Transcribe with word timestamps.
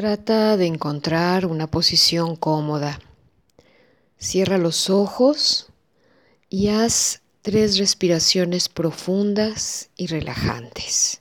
Trata 0.00 0.56
de 0.56 0.64
encontrar 0.64 1.44
una 1.44 1.66
posición 1.66 2.34
cómoda. 2.34 3.00
Cierra 4.16 4.56
los 4.56 4.88
ojos 4.88 5.66
y 6.48 6.68
haz 6.68 7.20
tres 7.42 7.76
respiraciones 7.76 8.70
profundas 8.70 9.90
y 9.98 10.06
relajantes. 10.06 11.19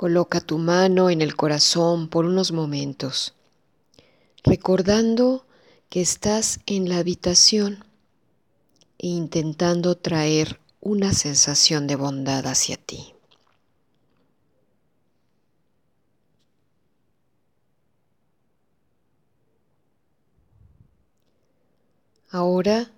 Coloca 0.00 0.40
tu 0.40 0.56
mano 0.56 1.10
en 1.10 1.20
el 1.20 1.36
corazón 1.36 2.08
por 2.08 2.24
unos 2.24 2.52
momentos, 2.52 3.34
recordando 4.42 5.44
que 5.90 6.00
estás 6.00 6.60
en 6.64 6.88
la 6.88 6.96
habitación 6.96 7.84
e 8.96 9.08
intentando 9.08 9.98
traer 9.98 10.58
una 10.80 11.12
sensación 11.12 11.86
de 11.86 11.96
bondad 11.96 12.46
hacia 12.46 12.78
ti. 12.78 13.12
Ahora 22.30 22.90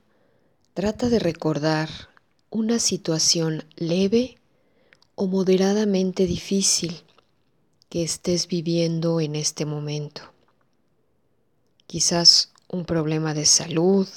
trata 0.73 1.09
de 1.09 1.19
recordar 1.19 1.89
una 2.49 2.79
situación 2.79 3.65
leve 3.75 4.39
o 5.15 5.27
moderadamente 5.27 6.27
difícil 6.27 7.03
que 7.89 8.03
estés 8.03 8.49
viviendo 8.49 9.21
en 9.21 9.37
este 9.37 9.67
momento. 9.67 10.23
Quizás 11.87 12.53
un 12.69 12.85
problema 12.85 13.35
de 13.35 13.45
salud, 13.45 14.09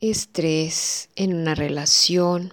estrés 0.00 1.08
en 1.16 1.34
una 1.34 1.54
relación 1.54 2.52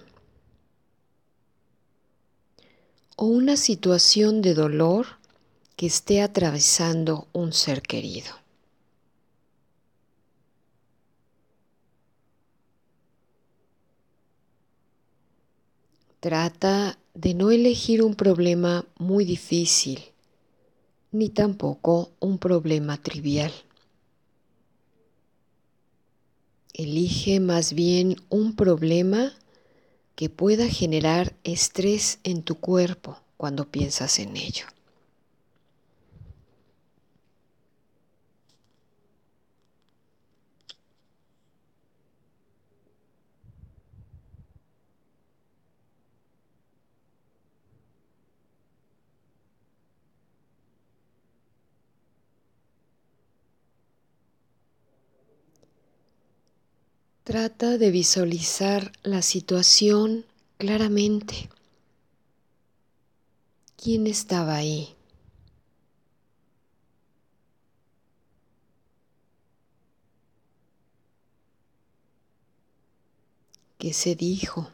o 3.16 3.26
una 3.26 3.56
situación 3.56 4.42
de 4.42 4.54
dolor 4.54 5.06
que 5.76 5.86
esté 5.86 6.22
atravesando 6.22 7.28
un 7.32 7.52
ser 7.52 7.82
querido. 7.82 8.45
Trata 16.26 16.98
de 17.14 17.34
no 17.34 17.52
elegir 17.52 18.02
un 18.02 18.16
problema 18.16 18.84
muy 18.98 19.24
difícil, 19.24 20.00
ni 21.12 21.28
tampoco 21.28 22.10
un 22.18 22.38
problema 22.38 22.96
trivial. 22.96 23.52
Elige 26.74 27.38
más 27.38 27.74
bien 27.74 28.16
un 28.28 28.56
problema 28.56 29.34
que 30.16 30.28
pueda 30.28 30.66
generar 30.66 31.36
estrés 31.44 32.18
en 32.24 32.42
tu 32.42 32.56
cuerpo 32.56 33.20
cuando 33.36 33.70
piensas 33.70 34.18
en 34.18 34.36
ello. 34.36 34.66
Trata 57.26 57.76
de 57.76 57.90
visualizar 57.90 58.92
la 59.02 59.20
situación 59.20 60.26
claramente. 60.58 61.50
¿Quién 63.76 64.06
estaba 64.06 64.54
ahí? 64.54 64.94
¿Qué 73.78 73.92
se 73.92 74.14
dijo? 74.14 74.70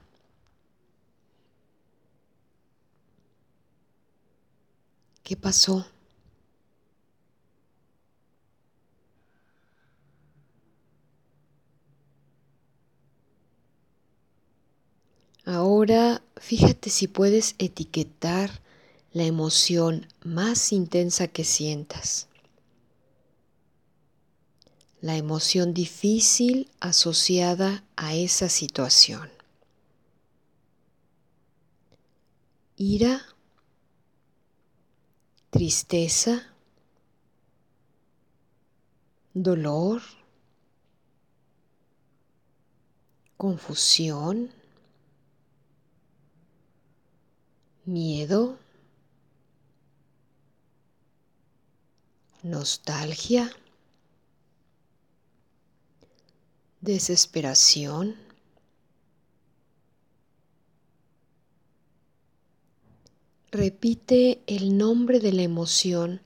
¿Qué 5.22 5.36
pasó? 5.36 5.86
Ahora 15.82 16.22
fíjate 16.36 16.90
si 16.90 17.08
puedes 17.08 17.56
etiquetar 17.58 18.62
la 19.12 19.24
emoción 19.24 20.06
más 20.22 20.70
intensa 20.70 21.26
que 21.26 21.42
sientas. 21.42 22.28
La 25.00 25.16
emoción 25.16 25.74
difícil 25.74 26.70
asociada 26.78 27.82
a 27.96 28.14
esa 28.14 28.48
situación. 28.48 29.28
Ira, 32.76 33.20
tristeza, 35.50 36.46
dolor, 39.34 40.00
confusión 43.36 44.61
miedo, 47.84 48.58
nostalgia, 52.42 53.50
desesperación, 56.80 58.16
repite 63.50 64.40
el 64.46 64.78
nombre 64.78 65.20
de 65.20 65.32
la 65.32 65.42
emoción 65.42 66.20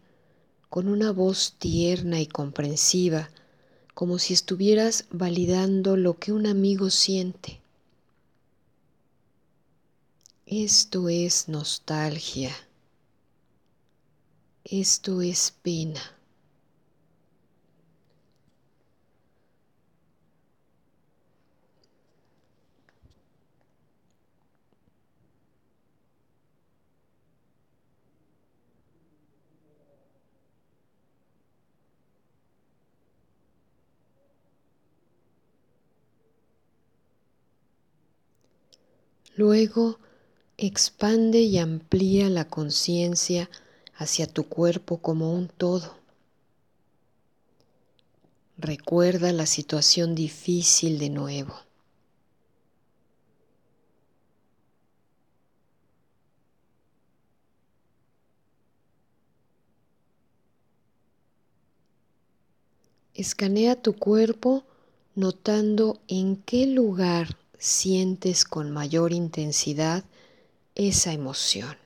con 0.68 0.88
una 0.88 1.10
voz 1.10 1.54
tierna 1.58 2.20
y 2.20 2.26
comprensiva, 2.26 3.30
como 3.94 4.18
si 4.18 4.34
estuvieras 4.34 5.06
validando 5.10 5.96
lo 5.96 6.18
que 6.18 6.32
un 6.32 6.46
amigo 6.46 6.90
siente. 6.90 7.60
Esto 10.48 11.08
es 11.08 11.48
nostalgia. 11.48 12.52
Esto 14.62 15.20
es 15.20 15.50
pena. 15.50 16.00
Luego 39.36 39.98
expande 40.58 41.40
y 41.40 41.58
amplía 41.58 42.30
la 42.30 42.48
conciencia 42.48 43.50
hacia 43.94 44.26
tu 44.26 44.48
cuerpo 44.48 44.98
como 44.98 45.32
un 45.32 45.48
todo. 45.48 45.96
Recuerda 48.56 49.32
la 49.32 49.44
situación 49.44 50.14
difícil 50.14 50.98
de 50.98 51.10
nuevo. 51.10 51.54
Escanea 63.12 63.80
tu 63.80 63.94
cuerpo 63.94 64.64
notando 65.14 66.00
en 66.06 66.36
qué 66.36 66.66
lugar 66.66 67.38
sientes 67.58 68.44
con 68.44 68.70
mayor 68.70 69.12
intensidad 69.12 70.04
esa 70.76 71.12
emoción. 71.12 71.76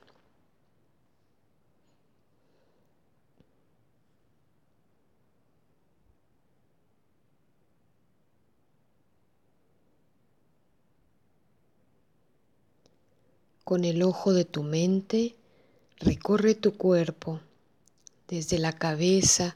Con 13.65 13.85
el 13.85 14.03
ojo 14.03 14.33
de 14.33 14.45
tu 14.45 14.65
mente 14.65 15.37
recorre 16.01 16.57
tu 16.57 16.77
cuerpo 16.77 17.41
desde 18.27 18.59
la 18.59 18.73
cabeza 18.73 19.55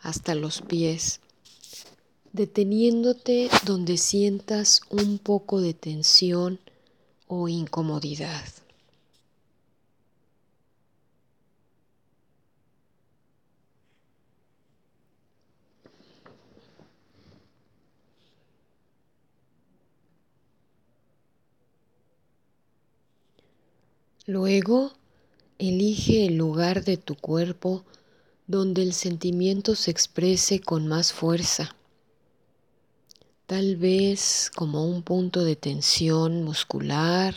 hasta 0.00 0.34
los 0.34 0.62
pies, 0.62 1.20
deteniéndote 2.32 3.48
donde 3.64 3.98
sientas 3.98 4.80
un 4.90 5.18
poco 5.18 5.60
de 5.60 5.74
tensión 5.74 6.58
o 7.28 7.48
incomodidad. 7.48 8.61
Luego, 24.26 24.92
elige 25.58 26.26
el 26.26 26.36
lugar 26.36 26.84
de 26.84 26.96
tu 26.96 27.16
cuerpo 27.16 27.84
donde 28.46 28.82
el 28.82 28.92
sentimiento 28.92 29.74
se 29.74 29.90
exprese 29.90 30.60
con 30.60 30.86
más 30.86 31.12
fuerza, 31.12 31.74
tal 33.46 33.76
vez 33.76 34.52
como 34.54 34.86
un 34.86 35.02
punto 35.02 35.42
de 35.42 35.56
tensión 35.56 36.44
muscular 36.44 37.34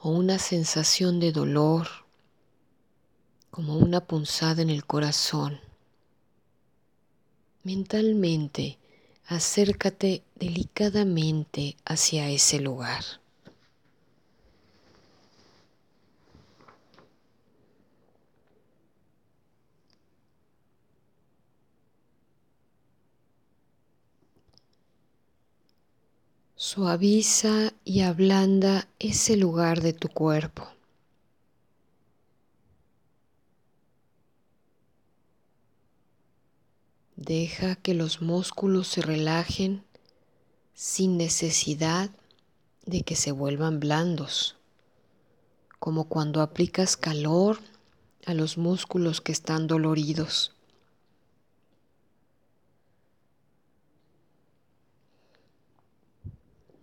o 0.00 0.10
una 0.10 0.40
sensación 0.40 1.20
de 1.20 1.30
dolor, 1.30 1.86
como 3.52 3.76
una 3.76 4.00
punzada 4.04 4.60
en 4.60 4.70
el 4.70 4.84
corazón. 4.84 5.60
Mentalmente, 7.62 8.78
acércate 9.26 10.24
delicadamente 10.34 11.76
hacia 11.84 12.28
ese 12.28 12.58
lugar. 12.58 13.21
Suaviza 26.74 27.74
y 27.84 28.00
ablanda 28.00 28.88
ese 28.98 29.36
lugar 29.36 29.82
de 29.82 29.92
tu 29.92 30.08
cuerpo. 30.08 30.66
Deja 37.14 37.76
que 37.76 37.92
los 37.92 38.22
músculos 38.22 38.88
se 38.88 39.02
relajen 39.02 39.84
sin 40.72 41.18
necesidad 41.18 42.08
de 42.86 43.02
que 43.02 43.16
se 43.16 43.32
vuelvan 43.32 43.78
blandos, 43.78 44.56
como 45.78 46.04
cuando 46.04 46.40
aplicas 46.40 46.96
calor 46.96 47.58
a 48.24 48.32
los 48.32 48.56
músculos 48.56 49.20
que 49.20 49.32
están 49.32 49.66
doloridos. 49.66 50.54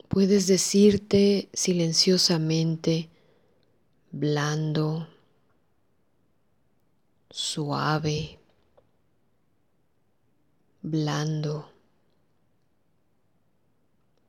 Puedes 0.10 0.48
decirte 0.48 1.50
silenciosamente, 1.54 3.10
blando, 4.12 5.08
suave, 7.30 8.40
blando, 10.82 11.72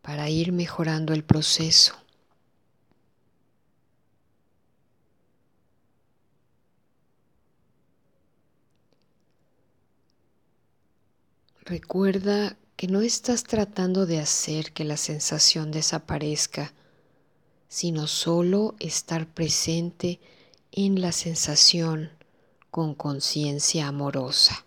para 0.02 0.28
ir 0.28 0.52
mejorando 0.52 1.14
el 1.14 1.24
proceso. 1.24 1.94
Recuerda 11.64 12.58
que 12.80 12.88
no 12.88 13.02
estás 13.02 13.44
tratando 13.44 14.06
de 14.06 14.20
hacer 14.20 14.72
que 14.72 14.84
la 14.84 14.96
sensación 14.96 15.70
desaparezca, 15.70 16.72
sino 17.68 18.06
solo 18.06 18.74
estar 18.78 19.26
presente 19.26 20.18
en 20.72 21.02
la 21.02 21.12
sensación 21.12 22.08
con 22.70 22.94
conciencia 22.94 23.86
amorosa. 23.86 24.64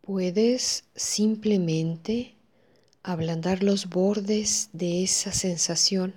Puedes 0.00 0.82
simplemente 0.96 2.34
ablandar 3.04 3.62
los 3.62 3.88
bordes 3.88 4.70
de 4.72 5.04
esa 5.04 5.30
sensación 5.30 6.16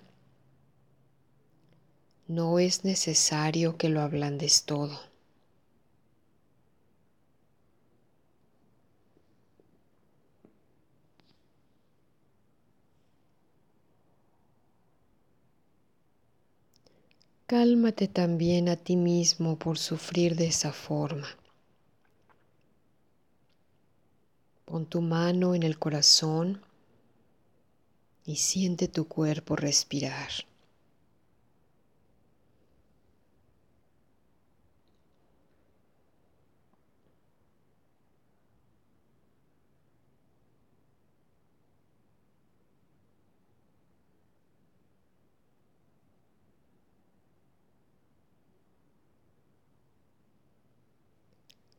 no 2.28 2.60
es 2.60 2.86
necesario 2.86 3.78
que 3.78 3.90
lo 3.90 4.02
ablandes 4.02 4.64
todo. 4.64 5.00
Cálmate 17.46 18.08
también 18.08 18.70
a 18.70 18.78
ti 18.78 18.96
mismo 18.96 19.60
por 19.60 19.78
sufrir 19.78 20.36
de 20.36 20.48
esa 20.48 20.72
forma. 20.72 21.28
Pon 24.66 24.86
tu 24.88 25.02
mano 25.02 25.54
en 25.54 25.62
el 25.62 25.78
corazón 25.78 26.62
y 28.26 28.38
siente 28.38 28.88
tu 28.88 29.08
cuerpo 29.08 29.56
respirar. 29.56 30.32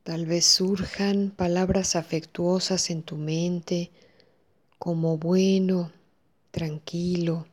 Tal 0.04 0.26
vez 0.26 0.44
surjan 0.44 1.30
palabras 1.30 1.96
afectuosas 1.96 2.90
en 2.90 3.02
tu 3.02 3.16
mente 3.16 3.90
como 4.78 5.16
bueno, 5.16 5.92
tranquilo, 6.50 7.46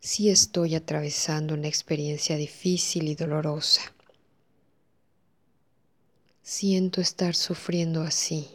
si 0.00 0.28
estoy 0.28 0.74
atravesando 0.74 1.54
una 1.54 1.68
experiencia 1.68 2.36
difícil 2.36 3.06
y 3.06 3.14
dolorosa. 3.14 3.82
Siento 6.42 7.00
estar 7.00 7.36
sufriendo 7.36 8.02
así. 8.02 8.48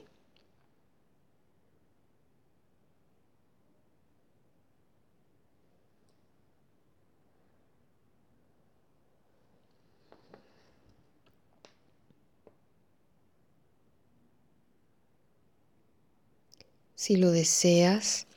Si 17.01 17.15
lo 17.15 17.31
deseas, 17.31 18.27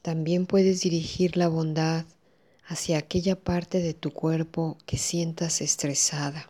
también 0.00 0.46
puedes 0.46 0.80
dirigir 0.80 1.36
la 1.36 1.48
bondad 1.48 2.06
hacia 2.64 2.98
aquella 2.98 3.34
parte 3.34 3.80
de 3.80 3.94
tu 3.94 4.12
cuerpo 4.12 4.78
que 4.86 4.96
sientas 4.96 5.60
estresada. 5.60 6.48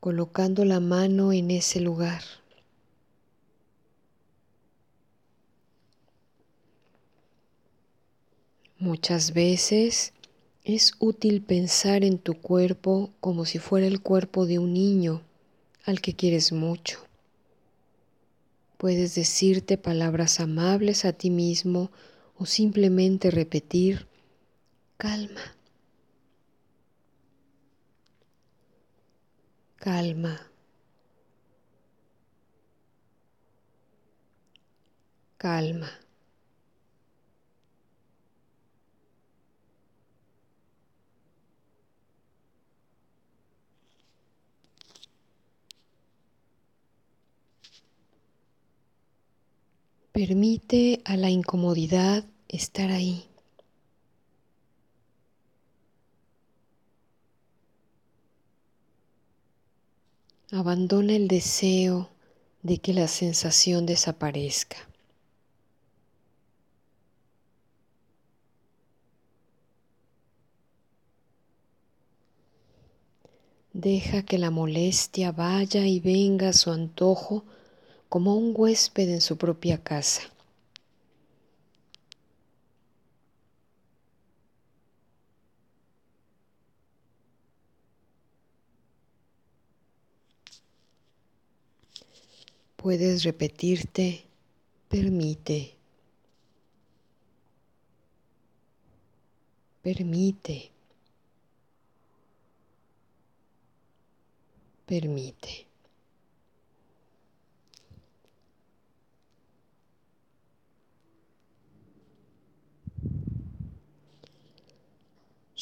colocando 0.00 0.66
la 0.66 0.80
mano 0.80 1.32
en 1.32 1.50
ese 1.50 1.80
lugar. 1.80 2.22
Muchas 8.78 9.32
veces 9.32 10.12
es 10.62 10.92
útil 10.98 11.42
pensar 11.42 12.04
en 12.04 12.18
tu 12.18 12.34
cuerpo 12.34 13.10
como 13.20 13.46
si 13.46 13.58
fuera 13.58 13.86
el 13.86 14.02
cuerpo 14.02 14.44
de 14.44 14.58
un 14.58 14.74
niño 14.74 15.22
al 15.88 16.02
que 16.02 16.14
quieres 16.14 16.52
mucho. 16.52 17.00
Puedes 18.76 19.14
decirte 19.14 19.78
palabras 19.78 20.38
amables 20.38 21.06
a 21.06 21.14
ti 21.14 21.30
mismo 21.30 21.90
o 22.36 22.44
simplemente 22.44 23.30
repetir, 23.30 24.06
calma, 24.98 25.40
calma, 29.76 30.50
calma. 35.38 36.07
Permite 50.18 51.00
a 51.04 51.16
la 51.16 51.30
incomodidad 51.30 52.24
estar 52.48 52.90
ahí. 52.90 53.24
Abandona 60.50 61.14
el 61.14 61.28
deseo 61.28 62.10
de 62.64 62.78
que 62.78 62.94
la 62.94 63.06
sensación 63.06 63.86
desaparezca. 63.86 64.78
Deja 73.72 74.24
que 74.24 74.38
la 74.38 74.50
molestia 74.50 75.30
vaya 75.30 75.86
y 75.86 76.00
venga 76.00 76.48
a 76.48 76.52
su 76.54 76.72
antojo 76.72 77.44
como 78.08 78.34
un 78.36 78.54
huésped 78.56 79.08
en 79.10 79.20
su 79.20 79.36
propia 79.36 79.82
casa. 79.82 80.22
Puedes 92.76 93.24
repetirte, 93.24 94.24
permite, 94.88 95.74
permite, 99.82 100.70
permite. 104.86 105.67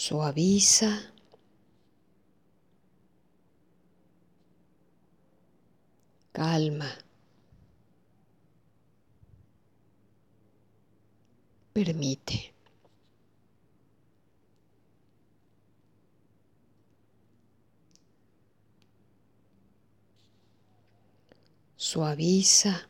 Suaviza 0.07 0.91
calma. 6.33 6.87
Permite. 11.73 12.55
Suaviza. 21.77 22.89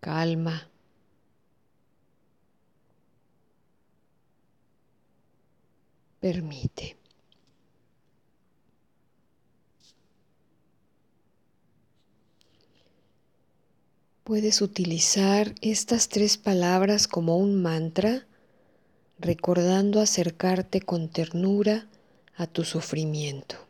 Calma. 0.00 0.77
Permite. 6.20 6.96
Puedes 14.24 14.60
utilizar 14.60 15.54
estas 15.62 16.08
tres 16.08 16.36
palabras 16.36 17.06
como 17.08 17.38
un 17.38 17.62
mantra, 17.62 18.26
recordando 19.18 20.00
acercarte 20.00 20.80
con 20.80 21.08
ternura 21.08 21.86
a 22.36 22.46
tu 22.46 22.64
sufrimiento. 22.64 23.67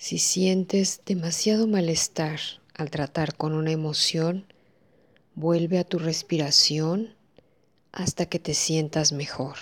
Si 0.00 0.16
sientes 0.16 1.02
demasiado 1.04 1.66
malestar, 1.66 2.40
al 2.74 2.90
tratar 2.90 3.36
con 3.36 3.52
una 3.52 3.70
emoción, 3.70 4.46
vuelve 5.34 5.78
a 5.78 5.84
tu 5.84 5.98
respiración 5.98 7.10
hasta 7.92 8.24
que 8.24 8.38
te 8.38 8.54
sientas 8.54 9.12
mejor. 9.12 9.56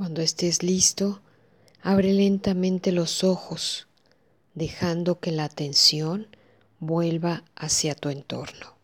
Cuando 0.00 0.22
estés 0.22 0.62
listo, 0.62 1.20
abre 1.82 2.14
lentamente 2.14 2.90
los 2.90 3.22
ojos, 3.22 3.86
dejando 4.54 5.20
que 5.20 5.30
la 5.30 5.44
atención 5.44 6.26
vuelva 6.78 7.44
hacia 7.54 7.94
tu 7.94 8.08
entorno. 8.08 8.79